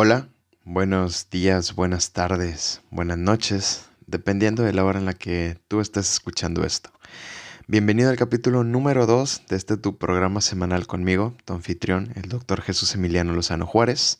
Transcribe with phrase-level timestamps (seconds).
[0.00, 0.28] Hola,
[0.62, 6.12] buenos días, buenas tardes, buenas noches, dependiendo de la hora en la que tú estés
[6.12, 6.92] escuchando esto.
[7.66, 12.62] Bienvenido al capítulo número 2 de este tu programa semanal conmigo, tu anfitrión, el doctor
[12.62, 14.18] Jesús Emiliano Lozano Juárez.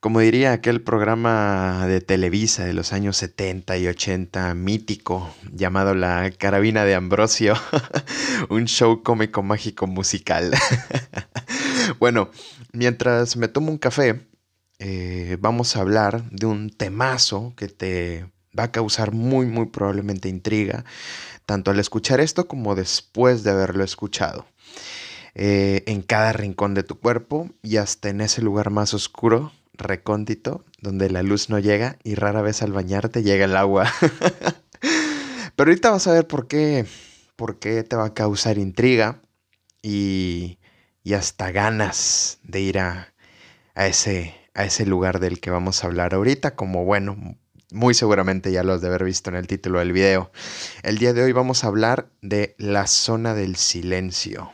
[0.00, 6.30] Como diría aquel programa de Televisa de los años 70 y 80, mítico, llamado La
[6.30, 7.52] Carabina de Ambrosio,
[8.48, 10.54] un show cómico mágico musical.
[11.98, 12.30] bueno,
[12.72, 14.26] mientras me tomo un café,
[14.78, 18.26] eh, vamos a hablar de un temazo que te
[18.58, 20.84] va a causar muy, muy probablemente intriga,
[21.44, 24.46] tanto al escuchar esto como después de haberlo escuchado.
[25.34, 30.64] Eh, en cada rincón de tu cuerpo y hasta en ese lugar más oscuro, recóndito,
[30.80, 33.92] donde la luz no llega y rara vez al bañarte llega el agua.
[35.56, 36.86] Pero ahorita vas a ver por qué,
[37.36, 39.20] por qué te va a causar intriga
[39.82, 40.58] y,
[41.04, 43.12] y hasta ganas de ir a,
[43.74, 47.36] a ese a ese lugar del que vamos a hablar ahorita, como bueno,
[47.70, 50.32] muy seguramente ya lo has de haber visto en el título del video.
[50.82, 54.50] El día de hoy vamos a hablar de la zona del silencio.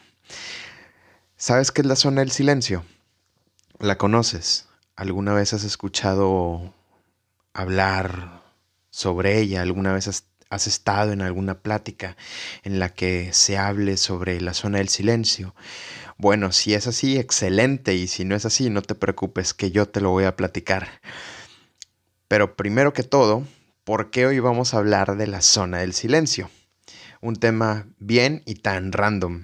[1.37, 2.85] ¿Sabes qué es la zona del silencio?
[3.79, 4.67] ¿La conoces?
[4.97, 6.75] ¿Alguna vez has escuchado
[7.55, 8.43] hablar
[8.91, 9.63] sobre ella?
[9.63, 12.17] ¿Alguna vez has, has estado en alguna plática
[12.65, 15.55] en la que se hable sobre la zona del silencio?
[16.19, 19.87] Bueno, si es así, excelente, y si no es así, no te preocupes, que yo
[19.89, 21.01] te lo voy a platicar.
[22.29, 23.45] Pero primero que todo,
[23.85, 26.51] ¿por qué hoy vamos a hablar de la zona del silencio?
[27.21, 29.43] Un tema bien y tan random.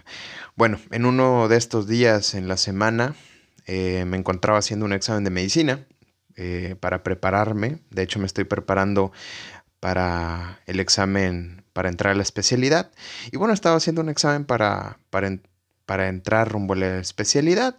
[0.57, 3.15] Bueno, en uno de estos días en la semana
[3.67, 5.87] eh, me encontraba haciendo un examen de medicina
[6.37, 7.81] eh, para prepararme.
[7.91, 9.13] De hecho, me estoy preparando
[9.81, 12.91] para el examen para entrar a la especialidad.
[13.31, 15.39] Y bueno, estaba haciendo un examen para, para,
[15.89, 17.79] para entrar rumbo a la especialidad.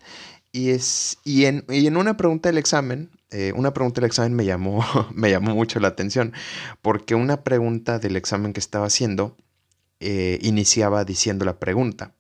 [0.52, 4.46] Y, es, y, en, en una pregunta del examen, eh, una pregunta del examen me
[4.46, 6.34] llamó, me llamó mucho la atención,
[6.82, 9.38] porque una pregunta del examen que estaba haciendo
[10.00, 12.16] eh, iniciaba diciendo la pregunta,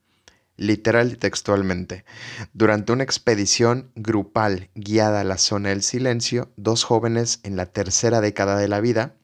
[0.57, 2.05] literal y textualmente.
[2.53, 8.21] Durante una expedición grupal guiada a la zona del silencio, dos jóvenes en la tercera
[8.21, 9.15] década de la vida,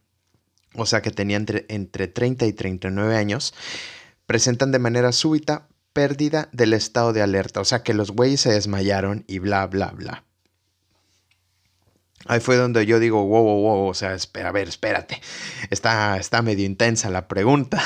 [0.73, 3.53] o sea que tenían entre, entre 30 y 39 años,
[4.25, 8.51] presentan de manera súbita pérdida del estado de alerta, o sea que los güeyes se
[8.51, 10.25] desmayaron y bla, bla, bla.
[12.25, 15.21] Ahí fue donde yo digo, wow, wow, wow, o sea, espera, a ver, espérate.
[15.69, 17.81] Está, está medio intensa la pregunta.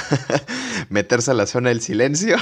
[0.89, 2.37] Meterse a la zona del silencio.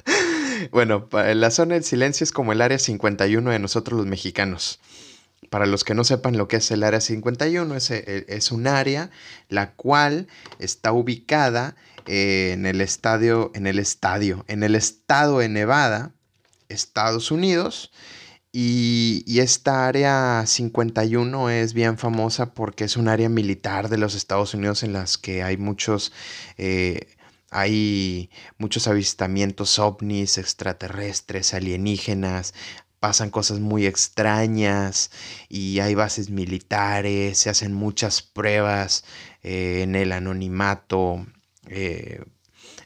[0.70, 4.78] bueno, la zona del silencio es como el área 51 de nosotros los mexicanos.
[5.48, 8.66] Para los que no sepan lo que es el área 51, es, e, es un
[8.66, 9.10] área
[9.48, 10.26] la cual
[10.58, 11.76] está ubicada
[12.06, 16.14] en el estadio, en el estadio, en el estado de Nevada,
[16.68, 17.92] Estados Unidos.
[18.52, 24.52] Y, esta área 51 es bien famosa porque es un área militar de los Estados
[24.54, 26.12] Unidos en las que hay muchos,
[26.58, 27.08] eh,
[27.50, 32.52] hay muchos avistamientos ovnis, extraterrestres, alienígenas,
[33.00, 35.10] pasan cosas muy extrañas
[35.48, 39.04] y hay bases militares, se hacen muchas pruebas
[39.42, 41.26] eh, en el anonimato
[41.68, 42.22] eh,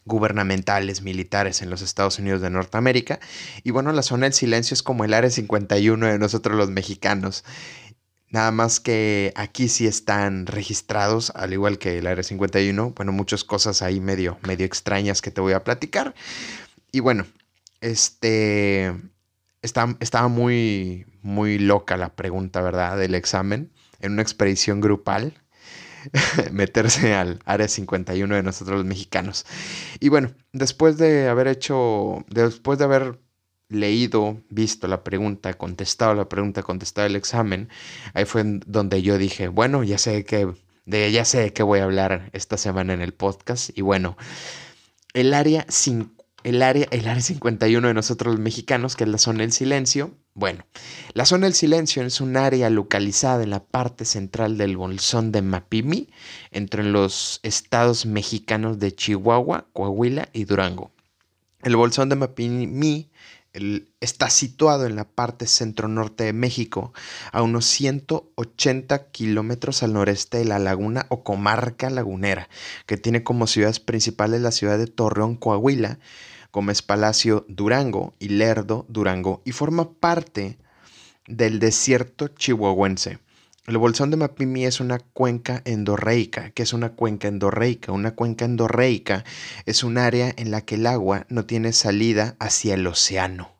[0.04, 3.20] gubernamentales, militares en los Estados Unidos de Norteamérica.
[3.64, 7.44] Y bueno, la zona del silencio es como el área 51 de nosotros los mexicanos.
[8.28, 13.44] Nada más que aquí sí están registrados, al igual que el área 51, bueno, muchas
[13.44, 16.14] cosas ahí medio, medio extrañas que te voy a platicar.
[16.93, 17.26] Y bueno,
[17.81, 18.93] este,
[19.62, 22.98] está, estaba muy, muy loca la pregunta, ¿verdad?
[22.98, 25.34] Del examen en una expedición grupal
[26.53, 29.47] meterse al área 51 de nosotros los mexicanos.
[30.00, 33.21] Y bueno, después de haber hecho, después de haber
[33.69, 37.69] leído, visto la pregunta, contestado la pregunta, contestado el examen,
[38.15, 40.49] ahí fue donde yo dije, bueno, ya sé que
[40.84, 44.17] de ya sé de qué voy a hablar esta semana en el podcast y bueno,
[45.15, 46.16] el área 50
[46.47, 50.12] el área, el área 51 de nosotros los mexicanos, que es la zona del silencio.
[50.33, 50.65] Bueno,
[51.12, 55.43] la zona del silencio es un área localizada en la parte central del bolsón de
[55.43, 56.09] Mapimi,
[56.53, 60.93] entre los estados mexicanos de Chihuahua, Coahuila y Durango.
[61.62, 63.11] El bolsón de Mapimi
[63.99, 66.93] está situado en la parte centro-norte de México,
[67.32, 72.49] a unos 180 kilómetros al noreste de la laguna o comarca lagunera,
[72.87, 75.99] que tiene como ciudades principales la ciudad de Torreón, Coahuila,
[76.56, 80.56] Gómez Palacio, Durango y Lerdo, Durango, y forma parte
[81.26, 83.19] del desierto chihuahuense.
[83.67, 86.53] El bolsón de Mapimi es una cuenca endorreica.
[86.53, 87.93] ¿Qué es una cuenca endorreica?
[87.93, 89.23] Una cuenca endorreica
[89.67, 93.53] es un área en la que el agua no tiene salida hacia el océano.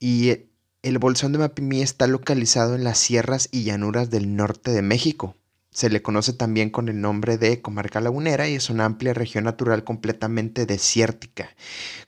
[0.00, 0.48] Y
[0.82, 5.36] El bolsón de Mapimí está localizado en las sierras y llanuras del norte de México.
[5.72, 9.44] Se le conoce también con el nombre de comarca lagunera y es una amplia región
[9.44, 11.54] natural completamente desértica,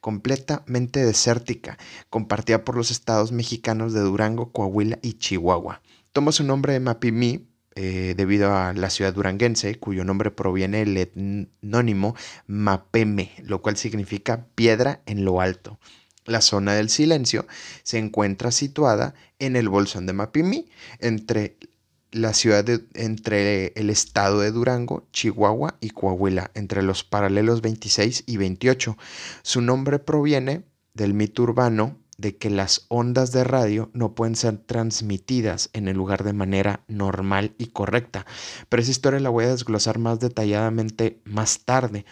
[0.00, 1.78] completamente desértica,
[2.10, 5.80] compartida por los estados mexicanos de Durango, Coahuila y Chihuahua.
[6.12, 10.96] Toma su nombre de Mapimí eh, debido a la ciudad duranguense, cuyo nombre proviene del
[10.96, 12.14] etnónimo
[12.46, 15.78] Mapeme, lo cual significa piedra en lo alto.
[16.24, 17.46] La zona del silencio
[17.82, 20.68] se encuentra situada en el bolsón de Mapimí,
[20.98, 21.56] entre
[22.12, 22.64] la ciudad
[22.94, 28.96] entre el estado de Durango, Chihuahua y Coahuila, entre los paralelos 26 y 28.
[29.42, 30.64] Su nombre proviene
[30.94, 35.96] del mito urbano de que las ondas de radio no pueden ser transmitidas en el
[35.96, 38.26] lugar de manera normal y correcta.
[38.68, 42.04] Pero esa historia la voy a desglosar más detalladamente más tarde.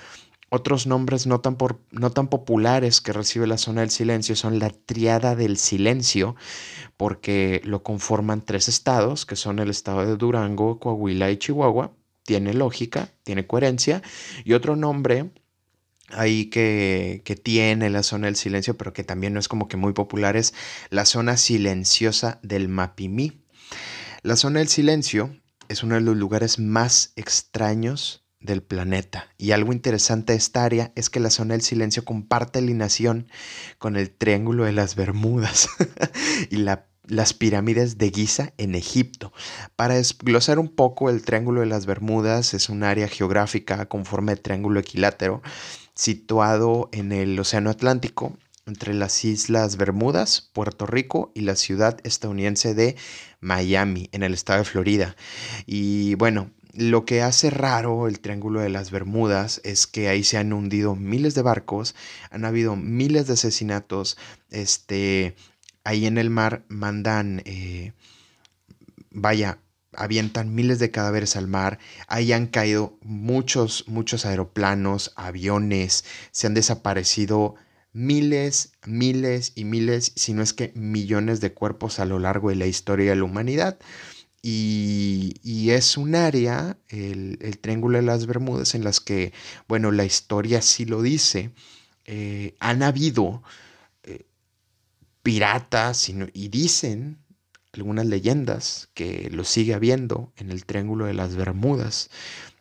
[0.52, 1.56] Otros nombres no tan,
[1.92, 6.34] no tan populares que recibe la zona del silencio son la triada del silencio,
[6.96, 11.92] porque lo conforman tres estados, que son el estado de Durango, Coahuila y Chihuahua.
[12.24, 14.02] Tiene lógica, tiene coherencia.
[14.44, 15.30] Y otro nombre
[16.08, 19.76] ahí que, que, tiene la zona del silencio, pero que también no es como que
[19.76, 20.52] muy popular, es
[20.90, 23.40] la zona silenciosa del Mapimí.
[24.22, 25.32] La zona del silencio
[25.68, 29.28] es uno de los lugares más extraños del planeta.
[29.38, 33.28] Y algo interesante de esta área es que la zona del silencio comparte alineación
[33.78, 35.68] con el Triángulo de las Bermudas
[36.50, 39.32] y las pirámides de Giza en Egipto.
[39.76, 44.40] Para desglosar un poco, el Triángulo de las Bermudas es un área geográfica conforme al
[44.40, 45.42] triángulo equilátero
[45.94, 52.74] situado en el Océano Atlántico entre las Islas Bermudas, Puerto Rico y la ciudad estadounidense
[52.74, 52.96] de
[53.40, 55.16] Miami, en el estado de Florida.
[55.66, 60.38] Y bueno, lo que hace raro el Triángulo de las Bermudas es que ahí se
[60.38, 61.94] han hundido miles de barcos,
[62.30, 64.16] han habido miles de asesinatos,
[64.50, 65.34] este,
[65.84, 67.92] ahí en el mar mandan, eh,
[69.10, 69.58] vaya,
[69.94, 76.54] avientan miles de cadáveres al mar, ahí han caído muchos, muchos aeroplanos, aviones, se han
[76.54, 77.56] desaparecido
[77.92, 82.56] miles, miles y miles, si no es que millones de cuerpos a lo largo de
[82.56, 83.78] la historia de la humanidad.
[84.42, 85.34] Y,
[85.68, 89.34] es un área, el, Triángulo de las Bermudas, en las que,
[89.68, 91.50] bueno, la historia sí lo dice,
[92.06, 93.42] eh, han habido
[94.04, 94.24] eh,
[95.22, 97.18] piratas y, dicen
[97.74, 102.10] algunas leyendas que lo sigue habiendo en el Triángulo de las Bermudas.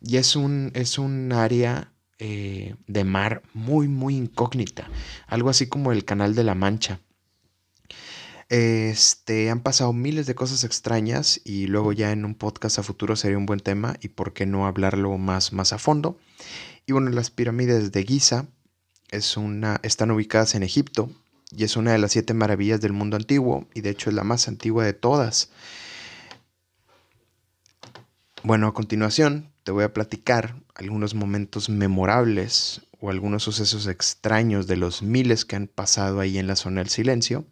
[0.02, 4.90] Y es un, es un área eh, de mar muy, muy incógnita,
[5.26, 7.00] algo así como el Canal de la Mancha.
[8.50, 13.14] Este, han pasado miles de cosas extrañas y luego ya en un podcast a futuro
[13.14, 16.18] sería un buen tema y por qué no hablarlo más, más a fondo.
[16.84, 18.46] Y bueno, las pirámides de Giza
[19.12, 21.08] es una, están ubicadas en Egipto
[21.52, 24.24] y es una de las siete maravillas del mundo antiguo y de hecho es la
[24.24, 25.50] más antigua de todas.
[28.42, 34.76] Bueno, a continuación te voy a platicar algunos momentos memorables o algunos sucesos extraños de
[34.76, 37.46] los miles que han pasado ahí en la zona del silencio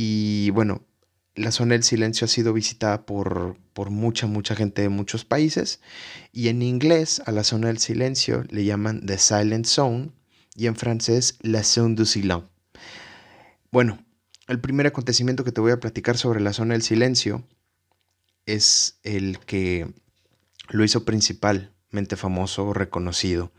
[0.00, 0.86] y bueno,
[1.34, 5.80] la zona del silencio ha sido visitada por, por, mucha, mucha gente de muchos países.
[6.30, 10.12] Y en inglés a la zona del silencio le llaman The Silent Zone
[10.54, 12.46] y en francés La Zone du Silence.
[13.72, 13.98] Bueno,
[14.46, 17.44] el primer acontecimiento que te voy a platicar sobre la zona del silencio
[18.46, 19.92] es el que
[20.68, 23.50] lo hizo principalmente famoso o reconocido.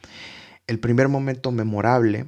[0.67, 2.27] El primer momento memorable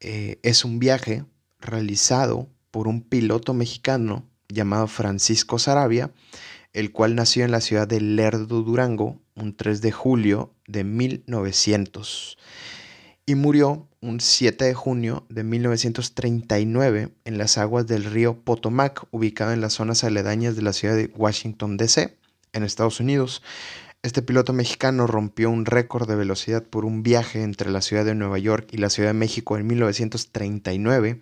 [0.00, 1.24] eh, es un viaje
[1.60, 6.10] realizado por un piloto mexicano llamado Francisco Sarabia,
[6.74, 12.36] el cual nació en la ciudad de Lerdo, Durango, un 3 de julio de 1900
[13.24, 19.54] y murió un 7 de junio de 1939 en las aguas del río Potomac, ubicado
[19.54, 22.18] en las zonas aledañas de la ciudad de Washington, D.C.,
[22.52, 23.42] en Estados Unidos.
[24.06, 28.14] Este piloto mexicano rompió un récord de velocidad por un viaje entre la ciudad de
[28.14, 31.20] Nueva York y la Ciudad de México en 1939,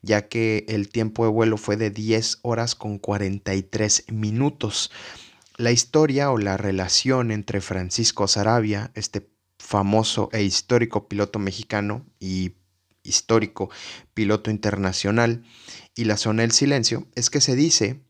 [0.00, 4.90] ya que el tiempo de vuelo fue de 10 horas con 43 minutos.
[5.58, 12.52] La historia o la relación entre Francisco Sarabia, este famoso e histórico piloto mexicano y
[13.02, 13.68] histórico
[14.14, 15.44] piloto internacional,
[15.94, 18.00] y la zona del silencio, es que se dice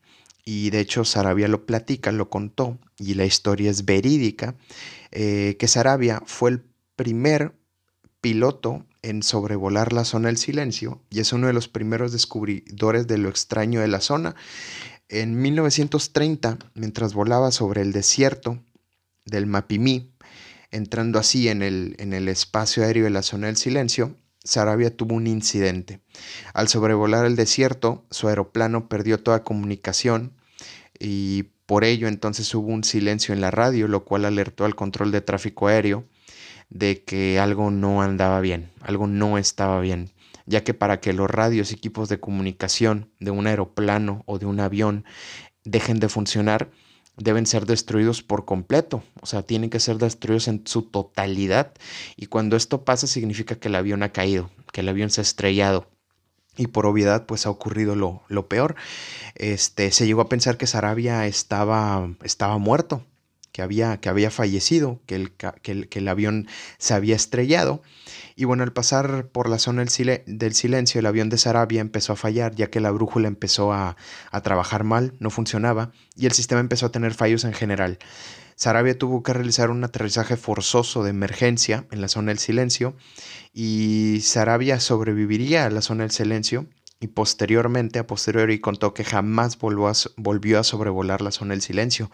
[0.44, 4.54] y de hecho Sarabia lo platica, lo contó, y la historia es verídica,
[5.10, 6.64] eh, que Sarabia fue el
[6.96, 7.54] primer
[8.20, 13.18] piloto en sobrevolar la zona del silencio y es uno de los primeros descubridores de
[13.18, 14.36] lo extraño de la zona.
[15.08, 18.62] En 1930, mientras volaba sobre el desierto
[19.26, 20.12] del Mapimí,
[20.70, 25.14] entrando así en el, en el espacio aéreo de la zona del silencio, Sarabia tuvo
[25.14, 26.00] un incidente.
[26.54, 30.32] Al sobrevolar el desierto, su aeroplano perdió toda comunicación
[30.98, 35.12] y por ello entonces hubo un silencio en la radio, lo cual alertó al control
[35.12, 36.06] de tráfico aéreo
[36.70, 40.10] de que algo no andaba bien, algo no estaba bien,
[40.46, 44.46] ya que para que los radios y equipos de comunicación de un aeroplano o de
[44.46, 45.04] un avión
[45.64, 46.70] dejen de funcionar,
[47.16, 51.72] deben ser destruidos por completo, o sea, tienen que ser destruidos en su totalidad.
[52.16, 55.22] Y cuando esto pasa significa que el avión ha caído, que el avión se ha
[55.22, 55.88] estrellado.
[56.56, 58.76] Y por obviedad, pues ha ocurrido lo, lo peor.
[59.36, 63.06] Este, se llegó a pensar que Sarabia estaba, estaba muerto,
[63.52, 67.82] que había, que había fallecido, que el, que, el, avión se había estrellado.
[68.34, 72.16] Y bueno, al pasar por la zona del, silencio, el avión de Sarabia empezó a
[72.16, 73.96] fallar, ya que la brújula empezó a,
[74.30, 77.98] a, trabajar mal, no funcionaba, y el sistema empezó a tener fallos en general.
[78.56, 82.96] Sarabia tuvo que realizar un aterrizaje forzoso de emergencia en la zona del silencio,
[83.52, 86.66] y Sarabia sobreviviría a la zona del silencio
[87.02, 89.88] y posteriormente, a posteriori, contó que jamás volvió
[90.58, 92.12] a, sobrevolar la zona del silencio.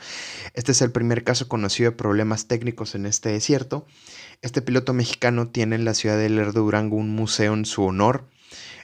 [0.54, 3.86] Este es el primer caso conocido de problemas técnicos en este desierto.
[4.40, 8.30] Este piloto mexicano tiene en la ciudad de Lerdo Durango un museo en su honor.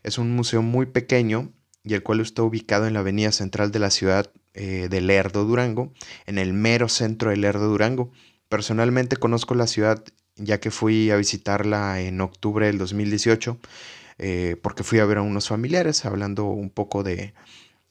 [0.02, 1.50] Es un museo muy pequeño
[1.82, 5.46] y el cual está ubicado en la avenida central de la ciudad eh, de Lerdo
[5.46, 5.94] Durango,
[6.26, 8.12] en el mero centro de Lerdo Durango.
[8.50, 10.04] Personalmente conozco la ciudad
[10.37, 13.58] ya que fui a visitarla en octubre del 2018
[14.18, 17.35] eh, porque fui a ver a unos familiares hablando un poco de,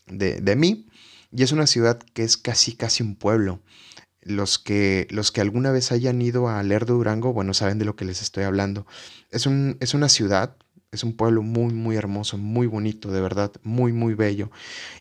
[0.07, 0.87] de, mí.
[1.31, 3.61] Y es una ciudad que es casi, casi un pueblo.
[4.21, 7.95] Los que, los que alguna vez hayan ido a Lerdo Durango, bueno, saben de lo
[7.95, 8.85] que les estoy hablando.
[9.31, 10.55] Es, un, es una ciudad,
[10.91, 14.51] es un pueblo muy, muy hermoso, muy bonito, de verdad, muy, muy bello.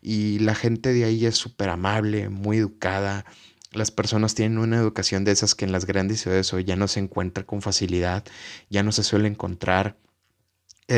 [0.01, 3.25] Y la gente de ahí es súper amable, muy educada.
[3.73, 6.89] Las personas tienen una educación de esas que en las grandes ciudades hoy ya no
[6.89, 8.25] se encuentra con facilidad,
[8.71, 9.97] ya no se suele encontrar.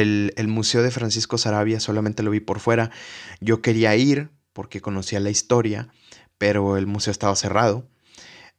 [0.01, 2.91] El, Museo de Francisco Sarabia solamente lo vi por fuera.
[3.41, 5.89] Yo quería ir porque conocía la historia,
[6.37, 7.89] pero el museo estaba cerrado.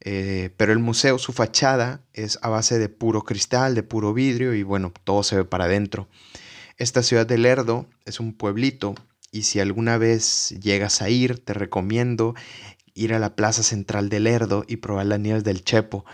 [0.00, 4.54] Eh, pero el museo, su fachada es a base de puro cristal, de puro vidrio
[4.54, 6.08] y bueno, todo se ve para adentro.
[6.78, 8.94] Esta ciudad de Lerdo es un pueblito
[9.30, 12.34] y si alguna vez llegas a ir, te recomiendo
[12.94, 16.04] ir a la plaza central de Lerdo y probar las nieves del Chepo.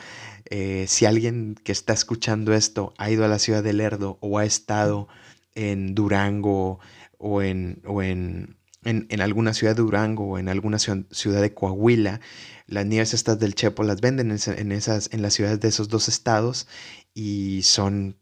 [0.55, 4.39] Eh, si alguien que está escuchando esto ha ido a la ciudad de Lerdo o
[4.39, 5.09] ha estado
[5.55, 6.79] en Durango
[7.17, 12.21] o en, o en, en, alguna ciudad de Durango o en alguna ciudad de Coahuila,
[12.67, 16.09] las nieves estas del Chepo las venden en, esas, en las ciudades de esos dos
[16.09, 16.69] estados
[17.15, 18.19] y son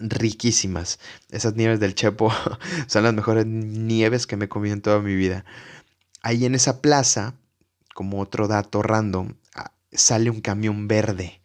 [0.00, 0.98] riquísimas.
[1.30, 2.32] Esas nieves del Chepo
[2.88, 5.44] son las mejores nieves que me comí en toda mi vida.
[6.22, 7.36] Ahí en esa plaza,
[7.94, 9.34] como otro dato random,
[9.92, 11.40] sale un camión verde,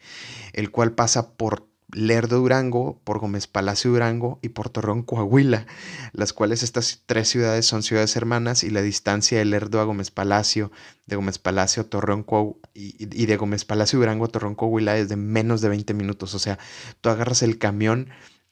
[0.54, 5.68] el cual pasa por Lerdo Durango, por Gómez Palacio Durango y por Torreón Coahuila,
[6.12, 10.12] las cuales estas tres ciudades son ciudades hermanas y la distancia de Lerdo a Gómez
[10.12, 10.72] Palacio,
[11.06, 15.08] de Gómez Palacio a Torreón Coahuila y de Gómez Palacio Durango a Torreón Coahuila es
[15.08, 16.60] de menos de 20 minutos, o sea,
[17.00, 18.10] tú agarras el camión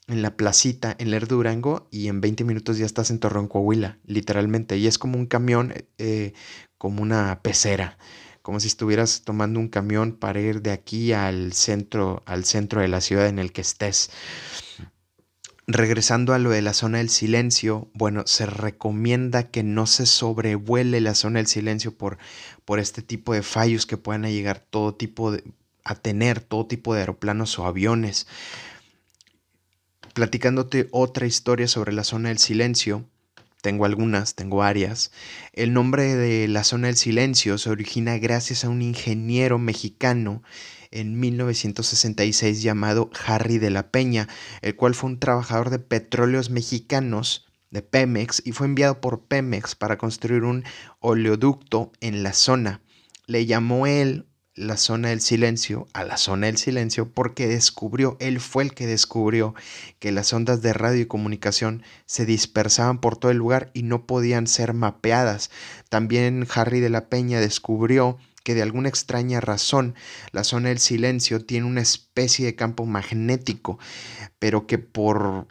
[0.08, 4.00] en la placita en Lerdo Durango y en 20 minutos ya estás en Torreón Coahuila,
[4.06, 6.34] literalmente, y es como un camión, eh,
[6.78, 7.98] como una pecera
[8.46, 12.88] como si estuvieras tomando un camión para ir de aquí al centro, al centro de
[12.88, 14.12] la ciudad en el que estés.
[15.66, 21.02] Regresando a lo de la zona del silencio, bueno, se recomienda que no se sobrevuele
[21.02, 22.20] la zona del silencio por,
[22.66, 25.44] por este tipo de fallos que puedan llegar todo tipo de,
[25.84, 28.28] a tener todo tipo de aeroplanos o aviones.
[30.14, 33.06] Platicándote otra historia sobre la zona del silencio,
[33.66, 35.12] tengo algunas, tengo varias.
[35.52, 40.44] El nombre de la zona del silencio se origina gracias a un ingeniero mexicano
[40.92, 44.28] en 1966 llamado Harry de la Peña,
[44.62, 49.74] el cual fue un trabajador de petróleos mexicanos de Pemex y fue enviado por Pemex
[49.74, 50.64] para construir un
[51.00, 52.82] oleoducto en la zona.
[53.26, 58.40] Le llamó él la zona del silencio a la zona del silencio porque descubrió, él
[58.40, 59.54] fue el que descubrió
[60.00, 64.06] que las ondas de radio y comunicación se dispersaban por todo el lugar y no
[64.08, 65.52] podían ser mapeadas.
[65.90, 69.96] También Harry de la Peña descubrió que de alguna extraña razón
[70.32, 73.78] la zona del silencio tiene una especie de campo magnético,
[74.40, 75.48] pero que por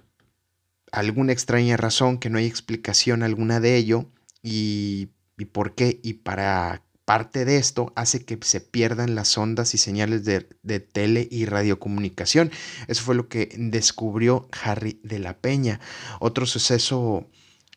[0.93, 4.07] alguna extraña razón, que no hay explicación alguna de ello,
[4.43, 9.75] y, y por qué, y para Parte de esto hace que se pierdan las ondas
[9.75, 10.41] y señales de,
[10.81, 12.51] tele y radiocomunicación.
[12.89, 15.81] Eso fue lo que descubrió Harry de la Peña.
[16.19, 17.29] Otro suceso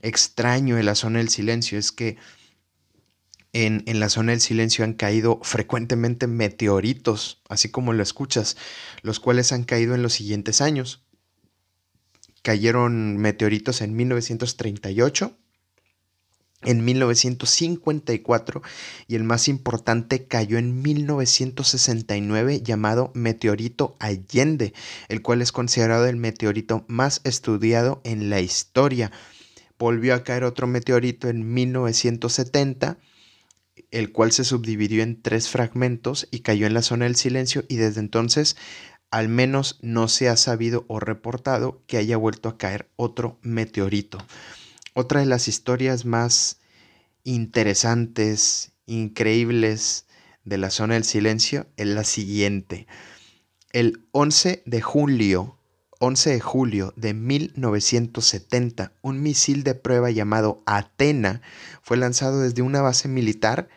[0.01, 2.15] extraño de la zona del silencio es que
[3.51, 8.55] en, en, la zona del silencio han caído frecuentemente meteoritos, así como lo escuchas,
[9.01, 11.03] los cuales han caído en los siguientes años.
[12.43, 15.37] cayeron meteoritos en 1938
[16.63, 18.61] en 1954
[19.07, 24.73] y el más importante cayó en 1969 llamado meteorito Allende,
[25.07, 29.11] el cual es considerado el meteorito más estudiado en la historia.
[29.77, 32.97] Volvió a caer otro meteorito en 1970,
[33.91, 37.75] el cual se subdividió en tres fragmentos y cayó en la zona del silencio y
[37.75, 38.57] desde entonces
[39.11, 44.17] al menos no se ha sabido o reportado que haya vuelto a caer otro meteorito.
[44.99, 46.57] Otra de las historias más
[47.23, 50.07] interesantes, increíbles
[50.43, 52.87] de la zona del silencio es la siguiente.
[53.71, 55.59] El 11 de julio,
[55.99, 61.43] 11 de julio de 1970, un misil de prueba llamado Atena
[61.83, 63.69] fue lanzado desde una base militar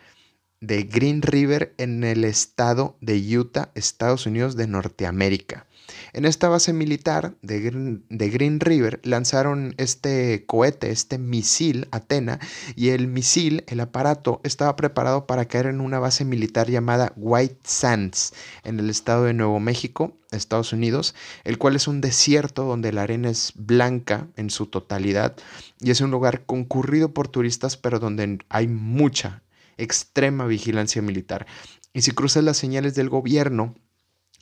[0.62, 5.66] de Green River en el estado de Utah, Estados Unidos de Norteamérica.
[6.12, 12.38] En esta base militar de Green, River lanzaron este cohete, este misil Atena,
[12.76, 17.60] y el misil, el aparato, estaba preparado para caer en una base militar llamada White
[17.64, 18.32] Sands,
[18.64, 23.02] en el estado de Nuevo México, Estados Unidos, el cual es un desierto donde la
[23.02, 25.36] arena es blanca en su totalidad
[25.80, 29.42] y es un lugar concurrido por turistas, pero donde hay mucha,
[29.76, 31.46] extrema vigilancia militar.
[31.92, 33.74] Y si cruzas las señales del gobierno,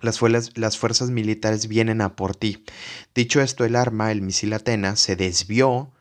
[0.01, 2.65] las, fuerzas militares vienen a por ti.
[3.15, 5.93] Dicho esto, el arma, el misil Atena, se desvió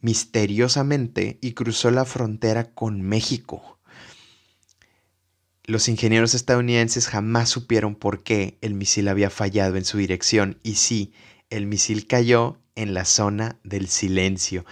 [0.00, 3.78] misteriosamente y cruzó la frontera con México.
[5.64, 10.76] Los ingenieros estadounidenses jamás supieron por qué el misil había fallado en su dirección y
[10.76, 11.12] sí,
[11.50, 14.64] el misil cayó en la zona del silencio.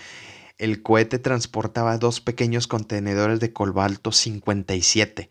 [0.59, 5.29] El cohete transportaba dos pequeños contenedores de cobalto 57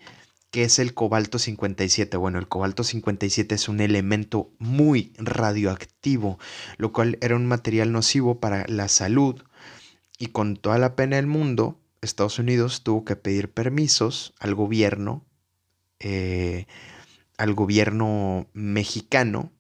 [0.56, 2.16] ¿Qué es el cobalto 57?
[2.16, 6.40] Bueno, el cobalto 57 es un elemento muy radioactivo,
[6.78, 9.44] lo cual era un material nocivo para la salud.
[10.18, 15.26] Y con toda la pena del mundo, Estados Unidos tuvo que pedir permisos al gobierno,
[16.00, 16.68] eh,
[17.38, 19.52] al gobierno mexicano,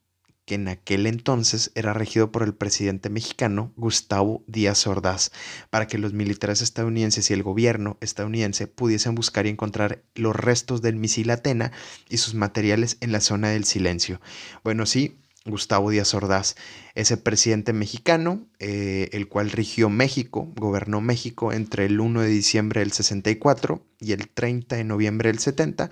[0.46, 5.32] que en aquel entonces era regido por el presidente mexicano Gustavo Díaz Ordaz,
[5.70, 10.82] para que los militares estadounidenses y el gobierno estadounidense pudiesen buscar y encontrar los restos
[10.82, 11.72] del misil Atena
[12.10, 14.22] y sus materiales en la zona del silencio.
[14.64, 16.56] Bueno, sí, Gustavo Díaz Ordaz,
[16.96, 22.80] ese presidente mexicano, eh, el cual rigió México, gobernó México entre el 1 de diciembre
[22.80, 25.92] del 64 y el 30 de noviembre del 70.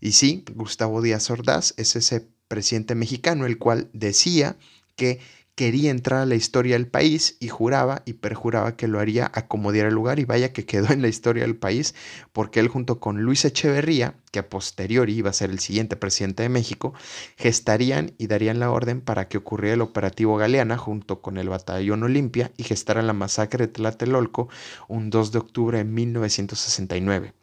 [0.00, 4.56] Y sí, Gustavo Díaz Ordaz es ese presidente mexicano, el cual decía
[4.96, 5.20] que
[5.54, 9.86] quería entrar a la historia del país y juraba y perjuraba que lo haría acomodar
[9.86, 11.94] el lugar y vaya que quedó en la historia del país
[12.32, 16.42] porque él junto con Luis Echeverría, que a posteriori iba a ser el siguiente presidente
[16.42, 16.94] de México,
[17.36, 22.02] gestarían y darían la orden para que ocurriera el operativo Galeana junto con el batallón
[22.02, 24.48] Olimpia y gestaran la masacre de Tlatelolco
[24.88, 27.34] un 2 de octubre de 1969.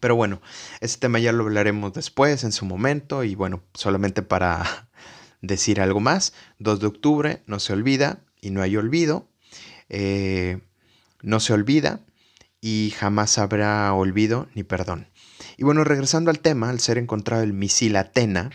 [0.00, 0.40] Pero bueno,
[0.80, 4.88] ese tema ya lo hablaremos después, en su momento, y bueno, solamente para
[5.42, 9.28] decir algo más, 2 de octubre, no se olvida y no hay olvido,
[9.88, 10.60] eh,
[11.22, 12.00] no se olvida
[12.60, 15.08] y jamás habrá olvido ni perdón.
[15.56, 18.50] Y bueno, regresando al tema, al ser encontrado el misil Atena,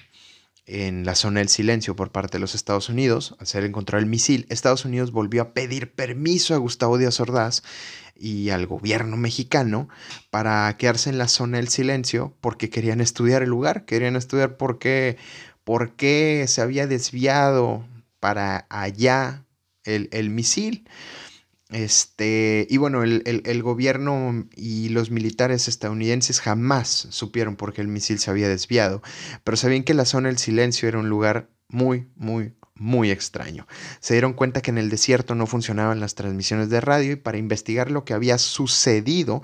[0.65, 4.09] en la zona del silencio por parte de los Estados Unidos, al ser encontrado el
[4.09, 7.63] misil, Estados Unidos volvió a pedir permiso a Gustavo Díaz Ordaz
[8.15, 9.89] y al gobierno mexicano
[10.29, 14.79] para quedarse en la zona del silencio porque querían estudiar el lugar, querían estudiar por
[14.79, 15.17] qué,
[15.63, 17.85] por qué se había desviado
[18.19, 19.45] para allá
[19.83, 20.87] el, el misil.
[21.69, 27.87] Este, y bueno, el, el, gobierno y los militares estadounidenses jamás supieron por qué el
[27.87, 29.01] misil se había desviado,
[29.43, 33.65] pero sabían que la zona del silencio era un lugar muy, muy, muy extraño.
[34.01, 37.37] Se dieron cuenta que en el desierto no funcionaban las transmisiones de radio y para
[37.37, 39.41] investigar lo que había sucedido,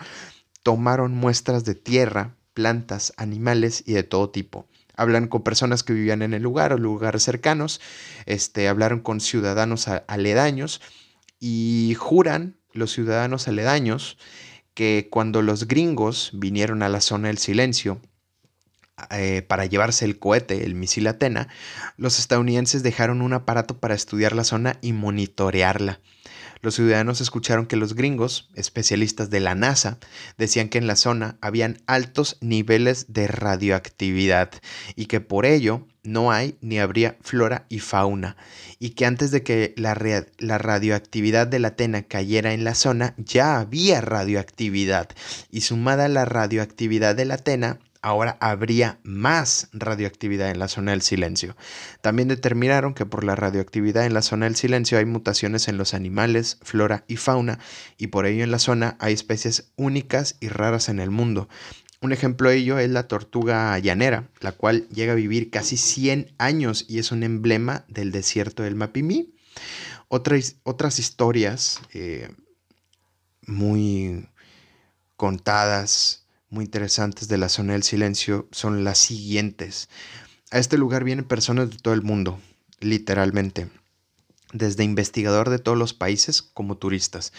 [0.62, 4.68] tomaron muestras de tierra, plantas, animales y de todo tipo.
[4.96, 7.80] Hablan con personas que vivían en el lugar o lugares cercanos,
[8.26, 10.82] este, hablaron con ciudadanos aledaños
[11.40, 14.18] y juran los ciudadanos aledaños
[14.74, 18.00] que cuando los gringos vinieron a la zona del silencio
[19.12, 21.48] eh, para llevarse el cohete, el misil Atena,
[21.98, 26.00] los estadounidenses dejaron un aparato para estudiar la zona y monitorearla.
[26.62, 29.98] Los ciudadanos escucharon que los gringos, especialistas de la NASA,
[30.38, 34.52] decían que en la zona habían altos niveles de radioactividad
[34.96, 38.38] y que por ello no hay ni habría flora y fauna
[38.80, 39.94] y que antes de que la,
[40.58, 45.10] radioactividad de la Atena cayera en la zona ya había radioactividad
[45.52, 51.02] y sumada la radioactividad de la Atena ahora habría más radioactividad en la zona del
[51.02, 51.56] silencio.
[52.02, 55.94] También determinaron que por la radioactividad en la zona del silencio hay mutaciones en los
[55.94, 57.60] animales, flora y fauna,
[57.98, 61.50] y por ello en la zona hay especies únicas y raras en el mundo.
[62.02, 66.34] Un ejemplo de ello es la tortuga llanera, la cual llega a vivir casi 100
[66.38, 69.34] años y es un emblema del desierto del Mapimí.
[70.08, 72.30] Otras, otras historias eh,
[73.46, 74.28] muy
[75.18, 79.90] contadas muy interesantes de la zona del silencio son las siguientes.
[80.52, 82.40] A este lugar vienen personas de todo el mundo,
[82.80, 83.70] literalmente,
[84.52, 87.34] desde investigador de todos los países como turistas.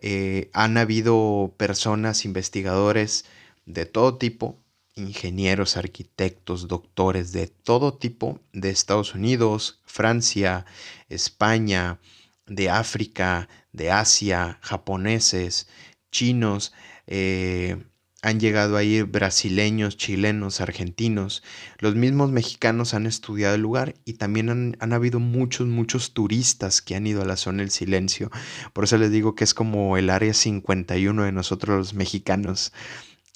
[0.00, 3.24] Eh, han habido personas, investigadores
[3.68, 4.58] de todo tipo,
[4.96, 10.64] ingenieros, arquitectos, doctores de todo tipo, de Estados Unidos, Francia,
[11.08, 12.00] España,
[12.46, 15.68] de África, de Asia, japoneses,
[16.10, 16.72] chinos,
[17.06, 17.76] eh,
[18.20, 21.44] han llegado a ir brasileños, chilenos, argentinos.
[21.78, 26.96] Los mismos mexicanos han estudiado el lugar y también han, habido muchos, muchos turistas que
[26.96, 28.30] han ido a la zona del silencio.
[28.72, 32.72] Por eso les digo que es como el área 51 de nosotros los mexicanos.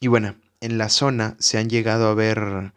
[0.02, 2.72] Y bueno, en la zona se han llegado a ver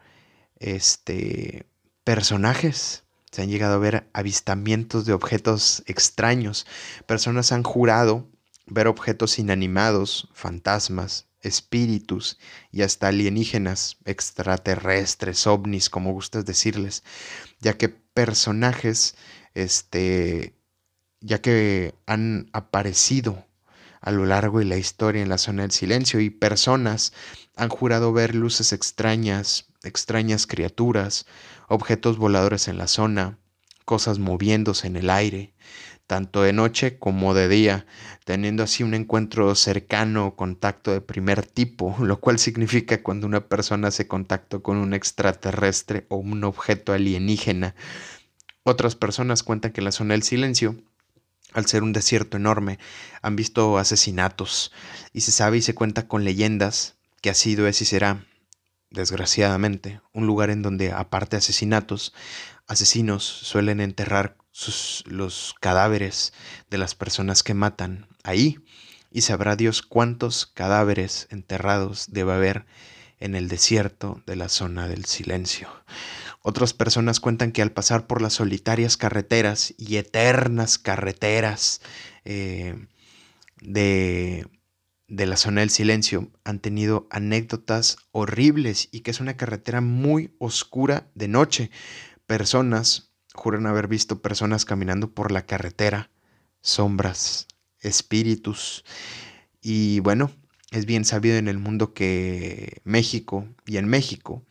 [0.60, 1.66] este,
[2.04, 3.02] personajes.
[3.32, 6.68] Se han llegado a ver avistamientos de objetos extraños.
[7.06, 8.30] Personas han jurado
[8.66, 12.38] ver objetos inanimados, fantasmas, espíritus
[12.70, 17.02] y hasta alienígenas, extraterrestres, ovnis, como gustas decirles,
[17.58, 19.16] ya que personajes,
[19.52, 20.54] este,
[21.20, 23.44] ya que han aparecido
[24.00, 27.12] a lo largo de la historia en la zona del silencio y personas
[27.56, 31.26] han jurado ver luces extrañas, extrañas criaturas,
[31.68, 33.38] objetos voladores en la zona,
[33.84, 35.54] cosas moviéndose en el aire,
[36.06, 37.86] tanto de noche como de día,
[38.24, 43.48] teniendo así un encuentro cercano o contacto de primer tipo, lo cual significa cuando una
[43.48, 47.74] persona hace contacto con un extraterrestre o un objeto alienígena.
[48.62, 50.76] Otras personas cuentan que la zona del silencio,
[51.56, 52.78] al ser un desierto enorme,
[53.22, 54.72] han visto asesinatos
[55.12, 58.26] y se sabe y se cuenta con leyendas que ha sido, es y será,
[58.90, 62.12] desgraciadamente, un lugar en donde, aparte de asesinatos,
[62.66, 64.36] asesinos suelen enterrar
[65.06, 66.34] los cadáveres
[66.70, 68.58] de las personas que matan ahí
[69.10, 72.66] y sabrá Dios cuántos cadáveres enterrados debe haber
[73.18, 75.70] en el desierto de la zona del silencio.
[76.48, 81.80] Otras personas cuentan que al pasar por las solitarias carreteras y eternas carreteras
[82.24, 82.86] eh,
[83.60, 84.46] de,
[85.08, 90.36] de la zona del silencio han tenido anécdotas horribles y que es una carretera muy
[90.38, 91.72] oscura de noche.
[92.26, 96.10] Personas juran haber visto personas caminando por la carretera,
[96.60, 97.48] sombras,
[97.80, 98.84] espíritus.
[99.60, 100.30] Y bueno,
[100.70, 104.44] es bien sabido en el mundo que México y en México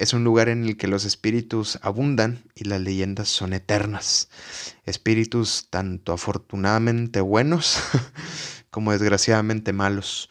[0.00, 4.30] es un lugar en el que los espíritus abundan y las leyendas son eternas.
[4.86, 7.78] Espíritus tanto afortunadamente buenos
[8.70, 10.30] como desgraciadamente malos.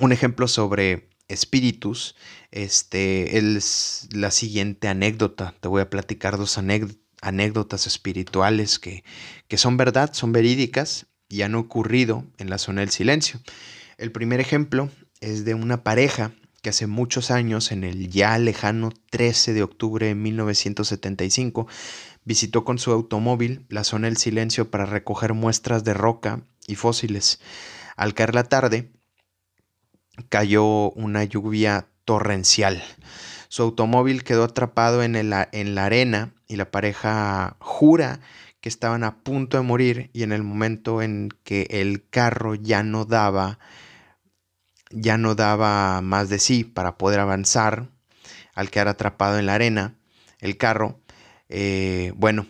[0.00, 2.16] Un ejemplo sobre espíritus,
[2.50, 5.54] este, es la siguiente anécdota.
[5.60, 9.04] Te voy a platicar dos anécdotas espirituales que,
[9.46, 13.38] que son verdad, son verídicas y han ocurrido en la zona del silencio.
[13.98, 14.90] El primer ejemplo
[15.20, 20.06] es de una pareja que hace muchos años, en el ya lejano 13 de octubre
[20.06, 21.66] de 1975,
[22.24, 27.40] visitó con su automóvil la zona del silencio para recoger muestras de roca y fósiles.
[27.96, 28.90] Al caer la tarde,
[30.28, 32.82] cayó una lluvia torrencial.
[33.48, 38.20] Su automóvil quedó atrapado en, en la arena y la pareja jura
[38.60, 42.82] que estaban a punto de morir y en el momento en que el carro ya
[42.82, 43.58] no daba
[44.90, 47.88] ya no daba más de sí para poder avanzar
[48.54, 49.94] al quedar atrapado en la arena
[50.40, 51.00] el carro
[51.48, 52.46] eh, bueno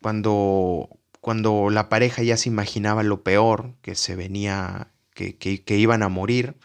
[0.00, 0.88] cuando
[1.20, 4.90] cuando la pareja ya se imaginaba lo peor que se venía
[5.28, 6.56] que, iban a morir.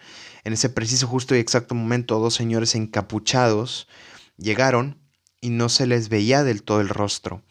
[0.43, 3.87] En ese preciso, justo y exacto momento, dos señores encapuchados
[4.37, 4.97] llegaron
[5.41, 7.43] y no se les veía del todo el rostro,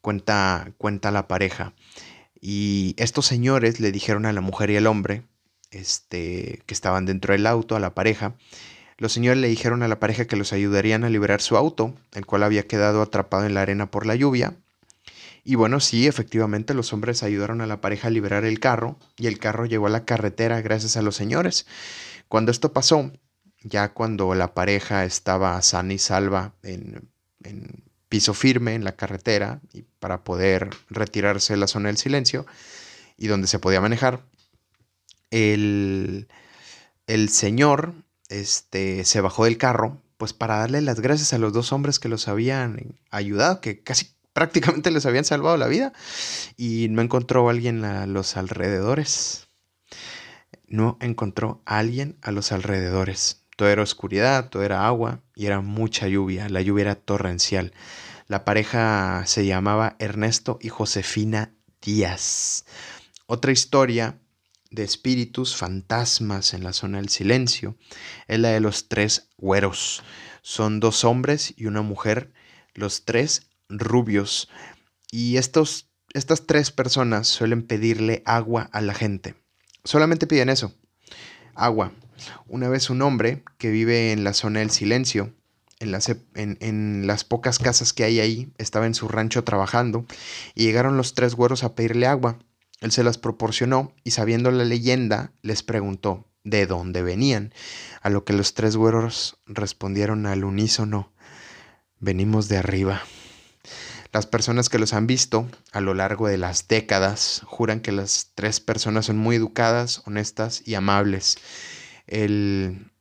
[0.00, 1.74] cuenta, cuenta la pareja.
[2.40, 5.22] Y estos señores le dijeron a la mujer y al hombre,
[5.74, 8.34] este, que estaban dentro del auto, a la pareja,
[8.98, 12.26] los señores le dijeron a la pareja que los ayudarían a liberar su auto, el
[12.26, 14.54] cual había quedado atrapado en la arena por la lluvia,
[15.44, 19.26] y bueno, sí, efectivamente los hombres ayudaron a la pareja a liberar el carro y
[19.26, 21.66] el carro llegó a la carretera gracias a los señores.
[22.28, 23.12] Cuando esto pasó,
[23.62, 27.10] ya cuando la pareja estaba sana y salva en,
[28.08, 32.46] piso firme en la carretera y para poder retirarse de la zona del silencio
[33.18, 34.22] y donde se podía manejar,
[35.34, 36.28] el,
[37.08, 37.92] el señor
[38.28, 42.08] este, se bajó del carro, pues para darle las gracias a los dos hombres que
[42.08, 45.92] los habían ayudado, que casi prácticamente les habían salvado la vida,
[46.56, 49.48] y no encontró a alguien a los alrededores.
[50.68, 53.42] No encontró a alguien a los alrededores.
[53.56, 56.48] Todo era oscuridad, todo era agua y era mucha lluvia.
[56.48, 57.72] La lluvia era torrencial.
[58.26, 62.64] La pareja se llamaba Ernesto y Josefina Díaz.
[63.26, 64.18] Otra historia
[64.74, 67.76] de espíritus, fantasmas en la zona del silencio,
[68.28, 70.02] es la de los tres güeros.
[70.42, 72.32] Son dos hombres y una mujer,
[72.74, 74.48] los tres rubios.
[75.10, 79.34] Y estos, estas tres personas suelen pedirle agua a la gente.
[79.84, 80.74] Solamente piden eso,
[81.54, 81.92] agua.
[82.46, 85.32] Una vez un hombre que vive en la zona del silencio,
[85.80, 90.06] en las, en, en las pocas casas que hay ahí, estaba en su rancho trabajando
[90.54, 92.38] y llegaron los tres güeros a pedirle agua.
[92.80, 97.52] Él se las proporcionó y sabiendo la leyenda les preguntó de dónde venían,
[98.02, 101.12] a lo que los tres güeros respondieron al unísono,
[102.00, 103.02] venimos de arriba.
[104.12, 108.30] Las personas que los han visto a lo largo de las décadas juran que las
[108.34, 111.38] tres personas son muy educadas, honestas y amables.
[112.06, 112.92] El,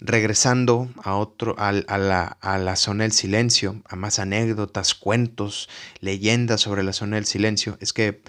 [0.00, 5.68] regresando a otro, a, la, a, la, zona del silencio, a más anécdotas, cuentos,
[6.00, 8.22] leyendas sobre la zona del silencio, es que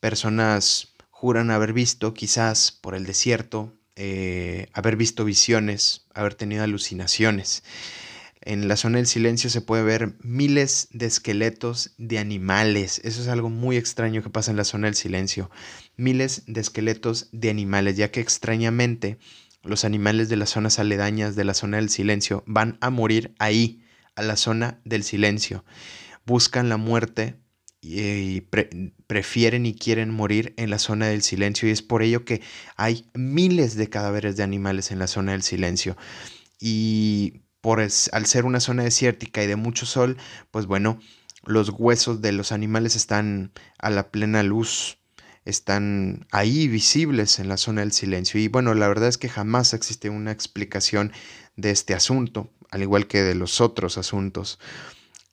[0.00, 7.62] personas juran haber visto, quizás por el desierto, eh, haber visto visiones, haber tenido alucinaciones.
[8.46, 13.00] En la zona del silencio se puede ver miles de esqueletos de animales.
[13.02, 15.50] Eso es algo muy extraño que pasa en la zona del silencio.
[15.96, 19.16] Miles de esqueletos de animales, ya que extrañamente
[19.64, 23.82] los animales de las zonas aledañas de la zona del silencio van a morir ahí,
[24.14, 25.64] a la zona del silencio.
[26.24, 27.36] Buscan la muerte
[27.80, 28.42] y,
[29.06, 32.40] prefieren y quieren morir en la zona del silencio y es por ello que
[32.76, 35.96] hay miles de cadáveres de animales en la zona del silencio.
[36.60, 40.16] Y por al ser una zona desértica y de mucho sol,
[40.50, 40.98] pues bueno,
[41.44, 44.98] los huesos de los animales están a la plena luz
[45.44, 48.40] están ahí visibles en la zona del silencio.
[48.40, 51.12] Y bueno, la verdad es que jamás existe una explicación
[51.56, 54.58] de este asunto, al igual que de los otros asuntos.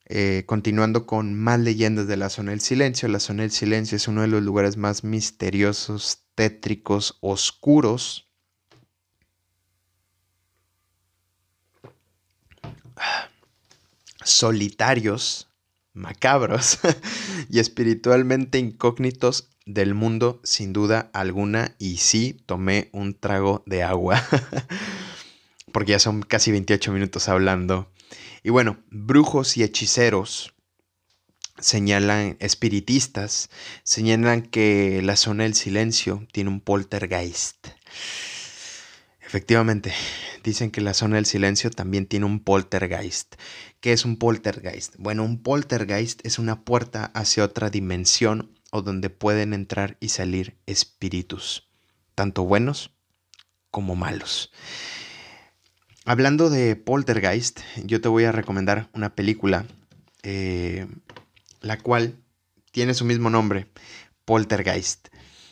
[0.06, 4.10] Eh, continuando con más leyendas de la zona del silencio, la zona del silencio es
[4.10, 8.28] uno de los lugares más misteriosos, tétricos, oscuros.
[14.24, 15.50] solitarios,
[15.94, 16.78] macabros
[17.50, 24.24] y espiritualmente incógnitos del mundo sin duda alguna y sí tomé un trago de agua
[25.72, 27.92] porque ya son casi 28 minutos hablando.
[28.44, 30.54] Y bueno, brujos y hechiceros
[31.60, 33.50] señalan, espiritistas,
[33.84, 37.68] señalan que la zona del silencio tiene un poltergeist.
[39.22, 39.94] Efectivamente,
[40.44, 43.36] dicen que la zona del silencio también tiene un poltergeist.
[43.80, 44.96] ¿Qué es un poltergeist?
[44.98, 50.58] Bueno, un poltergeist es una puerta hacia otra dimensión o donde pueden entrar y salir
[50.66, 51.70] espíritus,
[52.16, 52.92] tanto buenos
[53.70, 54.52] como malos.
[56.06, 59.66] Hablando de poltergeist, yo te voy a recomendar una película,
[60.24, 60.88] eh,
[61.62, 62.16] la cual
[62.72, 63.68] tiene su mismo nombre,
[64.26, 65.10] Poltergeist.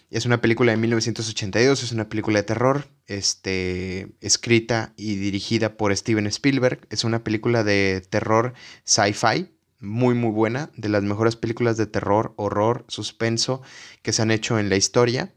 [0.10, 5.96] Es una película de 1982, es una película de terror, este, escrita y dirigida por
[5.96, 6.88] Steven Spielberg.
[6.90, 8.54] Es una película de terror
[8.86, 13.62] sci-fi, muy muy buena, de las mejores películas de terror, horror, suspenso
[14.02, 15.34] que se han hecho en la historia.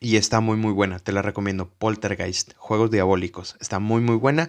[0.00, 1.70] Y está muy muy buena, te la recomiendo.
[1.70, 3.56] Poltergeist, Juegos Diabólicos.
[3.60, 4.48] Está muy muy buena.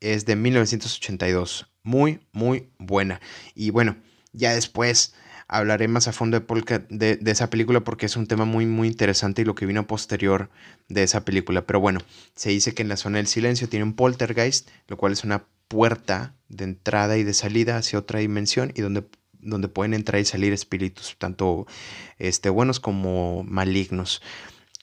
[0.00, 1.70] Es de 1982.
[1.82, 3.20] Muy muy buena.
[3.54, 3.96] Y bueno,
[4.32, 5.14] ya después
[5.50, 6.40] hablaré más a fondo
[6.88, 10.48] de, esa película porque es un tema muy muy interesante y lo que vino posterior
[10.88, 11.66] de esa película.
[11.66, 12.00] Pero bueno,
[12.36, 15.44] se dice que en la zona del silencio tiene un poltergeist, lo cual es una
[15.66, 19.04] puerta de entrada y de salida hacia otra dimensión y donde,
[19.40, 21.66] donde pueden entrar y salir espíritus, tanto
[22.18, 24.22] este, buenos como malignos.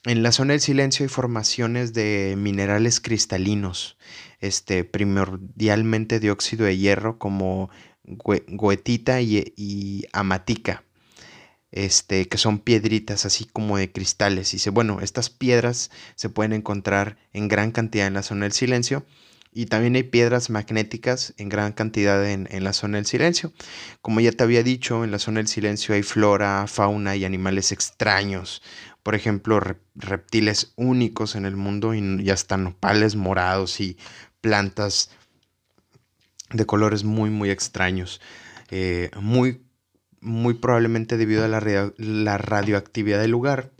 [0.03, 3.97] En la zona del silencio hay formaciones de minerales cristalinos,
[4.39, 7.69] este, primordialmente dióxido de hierro como
[8.07, 10.83] goetita y, y amatica,
[11.71, 14.53] este, que son piedritas así como de cristales.
[14.53, 19.05] Y bueno, estas piedras se pueden encontrar en gran cantidad en la zona del silencio
[19.57, 23.51] y también hay piedras magnéticas en gran cantidad en, la zona del silencio.
[24.03, 27.71] Como ya te había dicho, en la zona del silencio hay flora, fauna y animales
[27.71, 28.61] extraños.
[29.01, 29.59] Por ejemplo,
[29.95, 33.97] reptiles únicos en el mundo y ya están nopales morados y
[34.41, 35.09] plantas
[36.51, 38.21] de colores muy, muy extraños.
[38.69, 39.65] Eh, muy,
[40.19, 43.71] muy probablemente debido a la, la radioactividad del lugar,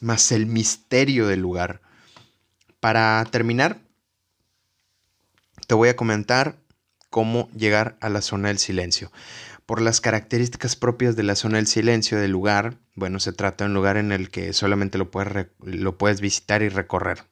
[0.00, 1.80] más el misterio del lugar
[2.80, 3.78] Para terminar,
[5.68, 6.56] te voy a comentar
[7.08, 9.12] cómo llegar a la zona del silencio.
[9.66, 13.68] Por las características propias de la zona del silencio del lugar, bueno, se trata de
[13.68, 17.22] un lugar en el que solamente lo puedes, lo puedes visitar y recorrer,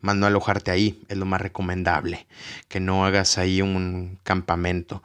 [0.00, 2.26] más no alojarte ahí, es lo más recomendable,
[2.68, 5.02] que no hagas ahí un campamento.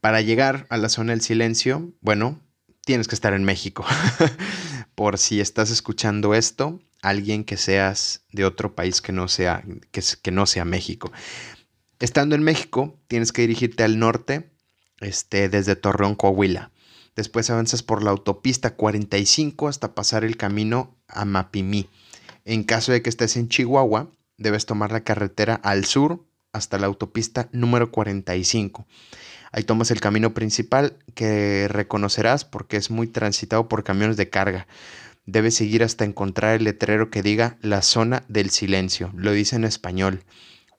[0.00, 2.40] Para llegar a la zona del silencio, bueno,
[2.84, 3.84] tienes que estar en México.
[4.94, 10.02] Por si estás escuchando esto, alguien que seas de otro país que no sea, que,
[10.22, 11.12] que no sea México.
[12.00, 14.50] Estando en México, tienes que dirigirte al norte,
[15.00, 16.70] este, desde Torreón, Coahuila.
[17.16, 21.88] Después avanzas por la autopista 45 hasta pasar el camino a Mapimí.
[22.48, 26.86] En caso de que estés en Chihuahua, debes tomar la carretera al sur hasta la
[26.86, 28.86] autopista número 45.
[29.52, 34.66] Ahí tomas el camino principal que reconocerás porque es muy transitado por camiones de carga.
[35.26, 39.12] Debes seguir hasta encontrar el letrero que diga la zona del silencio.
[39.14, 40.24] Lo dice en español.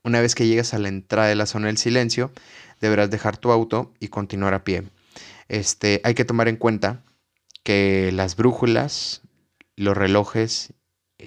[0.03, 2.31] Una vez que llegas a la entrada de la zona del silencio,
[2.81, 4.85] deberás dejar tu auto y continuar a pie.
[5.49, 7.03] Este, hay que tomar en cuenta
[7.61, 9.21] que las brújulas,
[9.75, 10.73] los relojes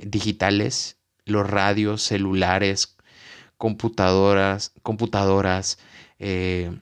[0.02, 2.96] digitales, los radios celulares,
[3.56, 5.78] computadoras, computadoras,
[6.18, 6.76] eh,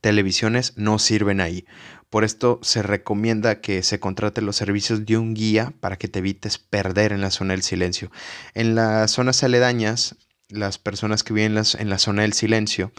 [0.00, 1.66] televisiones no sirven ahí.
[2.10, 6.20] Por esto se recomienda que se contrate los servicios de un guía para que te
[6.20, 8.10] evites perder en la zona del silencio.
[8.54, 10.16] En las zonas aledañas,
[10.48, 12.92] las personas que viven en, la zona del silencio,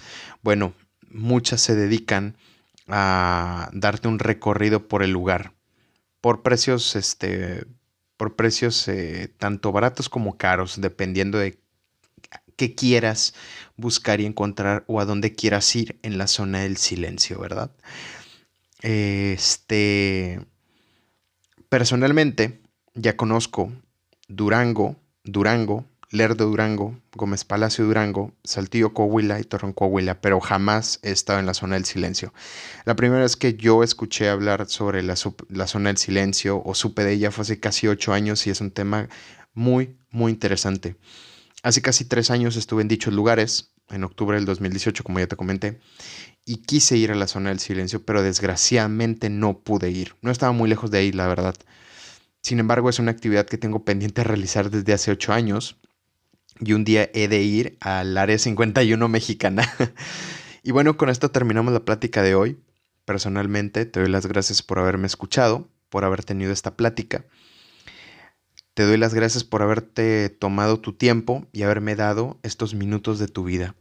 [0.44, 0.74] bueno,
[1.10, 2.38] muchas se dedican
[2.88, 5.54] a darte un recorrido por el lugar
[6.22, 7.66] por precios este
[8.20, 11.58] por precios eh, tanto baratos como caros dependiendo de
[12.58, 13.34] qué quieras
[13.78, 17.72] buscar y encontrar o a dónde quieras ir en la zona del silencio, ¿verdad?
[18.82, 20.42] Este,
[21.70, 22.60] personalmente
[22.94, 23.72] ya conozco
[24.28, 31.12] Durango, Durango, Lerdo Durango, Gómez Palacio Durango, Saltillo Coahuila y Torreón Coahuila, pero jamás he
[31.12, 32.34] estado en la zona del silencio.
[32.86, 35.16] La primera vez que yo escuché hablar sobre la,
[35.50, 38.60] la zona del silencio o supe de ella fue hace casi ocho años y es
[38.60, 39.08] un tema
[39.54, 40.96] muy, muy interesante.
[41.62, 45.36] Hace casi tres años estuve en dichos lugares, en octubre del 2018, como ya te
[45.36, 45.80] comenté,
[46.44, 50.16] y quise ir a la zona del silencio, pero desgraciadamente no pude ir.
[50.22, 51.56] No estaba muy lejos de ahí, la verdad.
[52.42, 55.76] Sin embargo, es una actividad que tengo pendiente de realizar desde hace ocho años
[56.60, 59.64] y un día he de ir al área 51 mexicana.
[60.64, 62.60] y bueno, con esto terminamos la plática de hoy.
[63.06, 67.26] Personalmente, te doy las gracias por haberme escuchado, por haber tenido esta plática.
[68.74, 73.28] Te doy las gracias por haberte tomado tu tiempo y haberme dado estos minutos de
[73.28, 73.76] tu vida.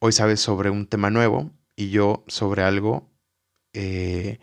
[0.00, 3.10] Hoy sabes sobre un tema nuevo y yo sobre algo
[3.72, 4.38] eh,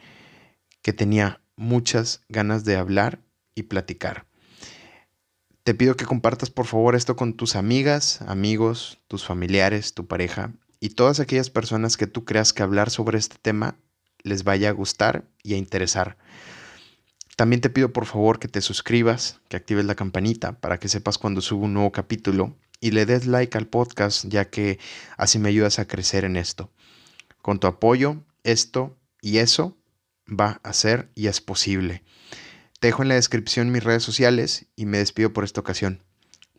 [0.82, 3.20] que tenía muchas ganas de hablar
[3.54, 4.26] y platicar.
[5.66, 10.54] Te pido que compartas por favor esto con tus amigas, amigos, tus familiares, tu pareja
[10.80, 13.76] y todas aquellas personas que tú creas que hablar sobre este tema
[14.22, 16.20] les vaya a gustar y a interesar.
[17.36, 21.18] También te pido por favor que te suscribas, que actives la campanita para que sepas
[21.18, 24.78] cuando subo un nuevo capítulo y le des like al podcast ya que
[25.18, 26.70] así me ayudas a crecer en esto.
[27.42, 29.76] Con tu apoyo, esto y eso
[30.30, 32.04] va a ser y es posible.
[32.80, 36.04] Te dejo en la descripción mis redes sociales y me despido por esta ocasión.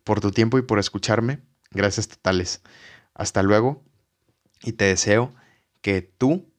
[0.04, 2.62] Por tu tiempo y por escucharme, gracias totales.
[3.14, 3.84] Hasta luego
[4.62, 5.34] y te deseo
[5.80, 6.52] que tú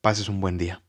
[0.00, 0.81] pases un buen día.